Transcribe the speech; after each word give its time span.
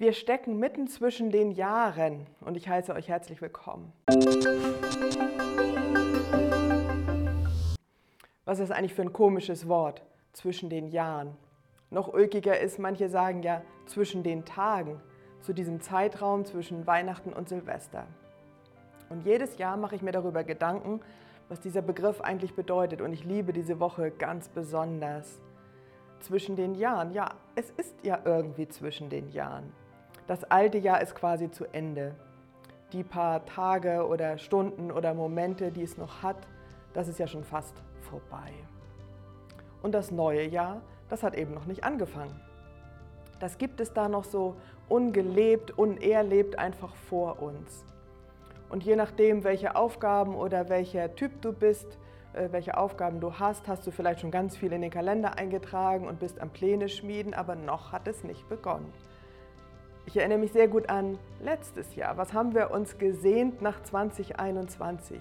Wir 0.00 0.14
stecken 0.14 0.58
mitten 0.58 0.88
zwischen 0.88 1.30
den 1.30 1.50
Jahren 1.50 2.26
und 2.40 2.56
ich 2.56 2.66
heiße 2.66 2.94
euch 2.94 3.06
herzlich 3.06 3.42
willkommen. 3.42 3.92
Was 8.46 8.60
ist 8.60 8.72
eigentlich 8.72 8.94
für 8.94 9.02
ein 9.02 9.12
komisches 9.12 9.68
Wort? 9.68 10.02
Zwischen 10.32 10.70
den 10.70 10.88
Jahren. 10.88 11.36
Noch 11.90 12.14
ulkiger 12.14 12.58
ist, 12.58 12.78
manche 12.78 13.10
sagen 13.10 13.42
ja 13.42 13.60
zwischen 13.84 14.22
den 14.22 14.46
Tagen, 14.46 15.02
zu 15.42 15.52
diesem 15.52 15.82
Zeitraum 15.82 16.46
zwischen 16.46 16.86
Weihnachten 16.86 17.34
und 17.34 17.50
Silvester. 17.50 18.06
Und 19.10 19.26
jedes 19.26 19.58
Jahr 19.58 19.76
mache 19.76 19.96
ich 19.96 20.00
mir 20.00 20.12
darüber 20.12 20.44
Gedanken, 20.44 21.02
was 21.50 21.60
dieser 21.60 21.82
Begriff 21.82 22.22
eigentlich 22.22 22.54
bedeutet. 22.54 23.02
Und 23.02 23.12
ich 23.12 23.26
liebe 23.26 23.52
diese 23.52 23.80
Woche 23.80 24.10
ganz 24.12 24.48
besonders. 24.48 25.42
Zwischen 26.20 26.56
den 26.56 26.74
Jahren, 26.74 27.12
ja, 27.12 27.34
es 27.54 27.68
ist 27.72 27.96
ja 28.02 28.18
irgendwie 28.24 28.66
zwischen 28.66 29.10
den 29.10 29.28
Jahren. 29.28 29.70
Das 30.30 30.44
alte 30.44 30.78
Jahr 30.78 31.00
ist 31.00 31.16
quasi 31.16 31.50
zu 31.50 31.64
Ende. 31.72 32.14
Die 32.92 33.02
paar 33.02 33.44
Tage 33.46 34.06
oder 34.06 34.38
Stunden 34.38 34.92
oder 34.92 35.12
Momente, 35.12 35.72
die 35.72 35.82
es 35.82 35.98
noch 35.98 36.22
hat, 36.22 36.36
das 36.92 37.08
ist 37.08 37.18
ja 37.18 37.26
schon 37.26 37.42
fast 37.42 37.74
vorbei. 38.00 38.52
Und 39.82 39.90
das 39.90 40.12
neue 40.12 40.46
Jahr, 40.46 40.82
das 41.08 41.24
hat 41.24 41.34
eben 41.34 41.52
noch 41.52 41.66
nicht 41.66 41.82
angefangen. 41.82 42.40
Das 43.40 43.58
gibt 43.58 43.80
es 43.80 43.92
da 43.92 44.08
noch 44.08 44.22
so 44.22 44.54
ungelebt, 44.88 45.76
unerlebt 45.76 46.56
einfach 46.60 46.94
vor 46.94 47.42
uns. 47.42 47.84
Und 48.68 48.84
je 48.84 48.94
nachdem, 48.94 49.42
welche 49.42 49.74
Aufgaben 49.74 50.36
oder 50.36 50.68
welcher 50.68 51.12
Typ 51.16 51.42
du 51.42 51.52
bist, 51.52 51.98
äh, 52.34 52.50
welche 52.52 52.76
Aufgaben 52.76 53.18
du 53.18 53.40
hast, 53.40 53.66
hast 53.66 53.84
du 53.84 53.90
vielleicht 53.90 54.20
schon 54.20 54.30
ganz 54.30 54.56
viel 54.56 54.72
in 54.72 54.82
den 54.82 54.92
Kalender 54.92 55.38
eingetragen 55.38 56.06
und 56.06 56.20
bist 56.20 56.40
am 56.40 56.50
Pläne 56.50 56.88
schmieden, 56.88 57.34
aber 57.34 57.56
noch 57.56 57.90
hat 57.90 58.06
es 58.06 58.22
nicht 58.22 58.48
begonnen. 58.48 58.92
Ich 60.06 60.16
erinnere 60.16 60.38
mich 60.38 60.52
sehr 60.52 60.66
gut 60.66 60.88
an 60.88 61.18
letztes 61.40 61.94
Jahr. 61.94 62.16
Was 62.16 62.32
haben 62.32 62.54
wir 62.54 62.70
uns 62.70 62.98
gesehnt 62.98 63.62
nach 63.62 63.82
2021? 63.82 65.20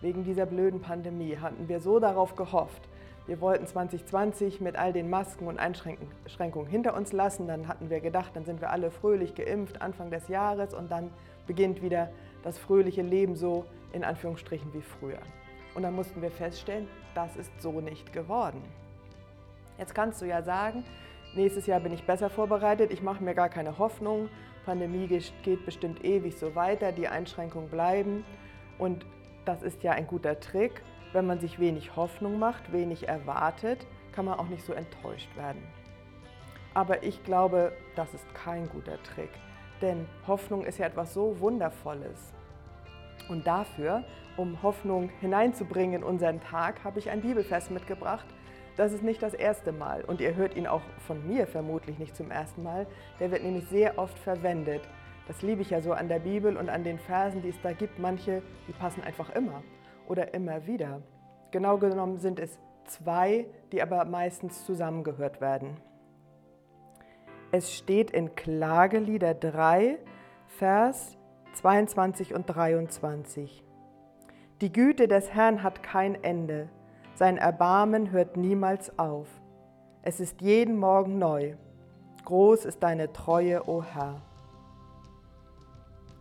Wegen 0.00 0.24
dieser 0.24 0.46
blöden 0.46 0.80
Pandemie 0.80 1.36
hatten 1.36 1.68
wir 1.68 1.78
so 1.78 2.00
darauf 2.00 2.34
gehofft. 2.34 2.88
Wir 3.26 3.40
wollten 3.40 3.66
2020 3.66 4.60
mit 4.60 4.74
all 4.74 4.92
den 4.92 5.08
Masken 5.08 5.46
und 5.46 5.58
Einschränkungen 5.58 6.66
hinter 6.66 6.96
uns 6.96 7.12
lassen. 7.12 7.46
Dann 7.46 7.68
hatten 7.68 7.88
wir 7.90 8.00
gedacht, 8.00 8.32
dann 8.34 8.44
sind 8.44 8.60
wir 8.60 8.70
alle 8.70 8.90
fröhlich 8.90 9.36
geimpft 9.36 9.80
Anfang 9.80 10.10
des 10.10 10.26
Jahres 10.26 10.74
und 10.74 10.90
dann 10.90 11.10
beginnt 11.46 11.82
wieder 11.82 12.10
das 12.42 12.58
fröhliche 12.58 13.02
Leben 13.02 13.36
so 13.36 13.64
in 13.92 14.02
Anführungsstrichen 14.02 14.74
wie 14.74 14.82
früher. 14.82 15.20
Und 15.74 15.82
dann 15.82 15.94
mussten 15.94 16.20
wir 16.20 16.32
feststellen, 16.32 16.88
das 17.14 17.36
ist 17.36 17.52
so 17.62 17.80
nicht 17.80 18.12
geworden. 18.12 18.62
Jetzt 19.78 19.94
kannst 19.94 20.20
du 20.20 20.26
ja 20.26 20.42
sagen, 20.42 20.84
Nächstes 21.34 21.66
Jahr 21.66 21.80
bin 21.80 21.92
ich 21.92 22.04
besser 22.04 22.28
vorbereitet. 22.28 22.92
Ich 22.92 23.02
mache 23.02 23.24
mir 23.24 23.34
gar 23.34 23.48
keine 23.48 23.78
Hoffnung. 23.78 24.28
Pandemie 24.66 25.06
geht 25.42 25.64
bestimmt 25.64 26.04
ewig 26.04 26.36
so 26.36 26.54
weiter. 26.54 26.92
Die 26.92 27.08
Einschränkungen 27.08 27.70
bleiben. 27.70 28.24
Und 28.78 29.06
das 29.46 29.62
ist 29.62 29.82
ja 29.82 29.92
ein 29.92 30.06
guter 30.06 30.38
Trick. 30.40 30.82
Wenn 31.12 31.26
man 31.26 31.40
sich 31.40 31.58
wenig 31.58 31.96
Hoffnung 31.96 32.38
macht, 32.38 32.72
wenig 32.72 33.08
erwartet, 33.08 33.86
kann 34.12 34.26
man 34.26 34.38
auch 34.38 34.48
nicht 34.48 34.64
so 34.64 34.74
enttäuscht 34.74 35.34
werden. 35.36 35.62
Aber 36.74 37.02
ich 37.02 37.22
glaube, 37.24 37.72
das 37.96 38.12
ist 38.12 38.34
kein 38.34 38.68
guter 38.68 39.02
Trick. 39.02 39.30
Denn 39.80 40.06
Hoffnung 40.26 40.64
ist 40.64 40.78
ja 40.78 40.86
etwas 40.86 41.14
so 41.14 41.40
Wundervolles. 41.40 42.32
Und 43.28 43.46
dafür, 43.46 44.04
um 44.36 44.62
Hoffnung 44.62 45.10
hineinzubringen 45.20 45.96
in 45.96 46.04
unseren 46.04 46.40
Tag, 46.40 46.84
habe 46.84 46.98
ich 46.98 47.10
ein 47.10 47.22
Bibelfest 47.22 47.70
mitgebracht, 47.70 48.26
das 48.76 48.92
ist 48.92 49.02
nicht 49.02 49.22
das 49.22 49.34
erste 49.34 49.72
Mal 49.72 50.02
und 50.04 50.20
ihr 50.20 50.34
hört 50.34 50.56
ihn 50.56 50.66
auch 50.66 50.82
von 51.06 51.26
mir 51.26 51.46
vermutlich 51.46 51.98
nicht 51.98 52.16
zum 52.16 52.30
ersten 52.30 52.62
Mal. 52.62 52.86
Der 53.20 53.30
wird 53.30 53.42
nämlich 53.42 53.66
sehr 53.66 53.98
oft 53.98 54.18
verwendet. 54.18 54.82
Das 55.28 55.42
liebe 55.42 55.62
ich 55.62 55.70
ja 55.70 55.80
so 55.80 55.92
an 55.92 56.08
der 56.08 56.18
Bibel 56.18 56.56
und 56.56 56.68
an 56.68 56.82
den 56.82 56.98
Versen, 56.98 57.42
die 57.42 57.50
es 57.50 57.60
da 57.62 57.72
gibt. 57.72 57.98
Manche, 57.98 58.42
die 58.66 58.72
passen 58.72 59.02
einfach 59.02 59.30
immer 59.34 59.62
oder 60.08 60.34
immer 60.34 60.66
wieder. 60.66 61.02
Genau 61.50 61.78
genommen 61.78 62.18
sind 62.18 62.40
es 62.40 62.58
zwei, 62.86 63.46
die 63.72 63.82
aber 63.82 64.04
meistens 64.04 64.64
zusammengehört 64.64 65.40
werden. 65.40 65.76
Es 67.50 67.74
steht 67.74 68.10
in 68.10 68.34
Klagelieder 68.34 69.34
3, 69.34 69.98
Vers 70.46 71.18
22 71.54 72.34
und 72.34 72.46
23. 72.46 73.62
Die 74.62 74.72
Güte 74.72 75.06
des 75.08 75.34
Herrn 75.34 75.62
hat 75.62 75.82
kein 75.82 76.22
Ende 76.24 76.70
sein 77.14 77.36
Erbarmen 77.36 78.10
hört 78.10 78.36
niemals 78.36 78.98
auf. 78.98 79.26
Es 80.02 80.20
ist 80.20 80.40
jeden 80.40 80.78
Morgen 80.78 81.18
neu. 81.18 81.54
Groß 82.24 82.64
ist 82.64 82.82
deine 82.82 83.12
Treue, 83.12 83.68
o 83.68 83.82
Herr. 83.82 84.22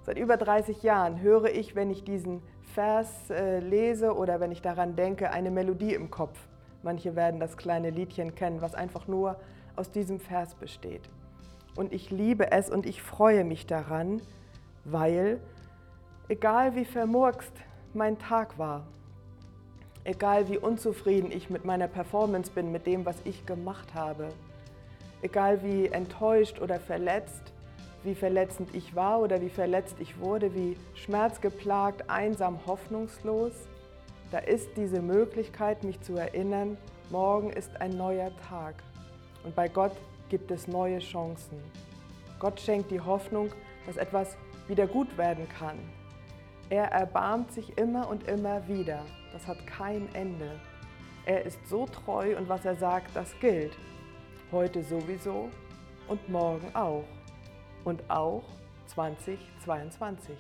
Seit 0.04 0.18
über 0.18 0.38
30 0.38 0.84
Jahren 0.84 1.22
höre 1.22 1.46
ich, 1.46 1.76
wenn 1.76 1.90
ich 1.90 2.04
diesen 2.04 2.42
Vers 2.74 3.30
äh, 3.30 3.60
lese 3.60 4.16
oder 4.16 4.40
wenn 4.40 4.52
ich 4.52 4.62
daran 4.62 4.96
denke, 4.96 5.32
eine 5.32 5.52
Melodie 5.52 5.94
im 5.94 6.10
Kopf. 6.10 6.38
Manche 6.84 7.16
werden 7.16 7.40
das 7.40 7.58
kleine 7.58 7.92
Liedchen 7.92 8.34
kennen, 8.34 8.62
was 8.62 8.74
einfach 8.74 9.08
nur 9.08 9.38
aus 9.76 9.92
diesem 9.92 10.20
Vers 10.20 10.56
besteht. 10.56 11.10
Und 11.76 11.94
ich 11.94 12.10
liebe 12.12 12.52
es 12.52 12.70
und 12.70 12.86
ich 12.86 13.02
freue 13.02 13.44
mich 13.44 13.68
daran, 13.68 14.22
weil, 14.84 15.40
egal 16.28 16.76
wie 16.76 16.86
vermurkst 16.86 17.54
mein 17.94 18.18
Tag 18.18 18.58
war, 18.58 18.88
Egal 20.04 20.50
wie 20.50 20.58
unzufrieden 20.58 21.32
ich 21.32 21.50
mit 21.50 21.64
meiner 21.64 21.88
Performance 21.88 22.52
bin, 22.52 22.72
mit 22.72 22.88
dem, 22.88 23.06
was 23.06 23.18
ich 23.24 23.46
gemacht 23.46 23.94
habe. 23.94 24.30
Egal 25.22 25.62
wie 25.64 25.88
enttäuscht 25.88 26.60
oder 26.60 26.80
verletzt, 26.80 27.54
wie 28.04 28.16
verletzend 28.16 28.74
ich 28.74 28.96
war 28.96 29.20
oder 29.20 29.42
wie 29.42 29.50
verletzt 29.50 29.98
ich 30.00 30.20
wurde, 30.20 30.56
wie 30.56 30.76
schmerzgeplagt, 30.96 32.10
einsam, 32.10 32.66
hoffnungslos. 32.66 33.54
Da 34.32 34.40
ist 34.40 34.70
diese 34.76 35.02
Möglichkeit, 35.02 35.84
mich 35.84 36.02
zu 36.02 36.16
erinnern, 36.16 36.78
morgen 37.12 37.52
ist 37.52 37.80
ein 37.80 37.96
neuer 37.96 38.32
Tag. 38.50 38.76
Und 39.44 39.56
bei 39.56 39.68
Gott 39.68 39.94
gibt 40.30 40.50
es 40.50 40.68
neue 40.68 40.98
Chancen. 40.98 41.60
Gott 42.40 42.60
schenkt 42.60 42.90
die 42.90 43.02
Hoffnung, 43.02 43.50
dass 43.86 43.98
etwas 43.98 44.36
wieder 44.68 44.88
gut 44.88 45.16
werden 45.18 45.48
kann, 45.60 45.78
er 46.72 46.86
erbarmt 46.86 47.52
sich 47.52 47.78
immer 47.78 48.08
und 48.08 48.30
immer 48.30 48.66
wieder. 48.70 49.04
Das 49.34 49.46
hat 49.46 49.68
kein 49.68 50.08
Ende. 50.16 50.58
Er 51.26 51.46
ist 51.46 51.60
so 51.68 51.86
treu 51.86 52.38
und 52.38 52.48
was 52.48 52.64
er 52.64 52.78
sagt, 52.78 53.14
das 53.14 53.38
gilt. 53.42 53.78
Heute 54.54 54.82
sowieso 54.82 55.50
und 56.08 56.30
morgen 56.30 56.74
auch. 56.74 57.04
Und 57.84 58.10
auch 58.10 58.44
2022. 58.88 60.38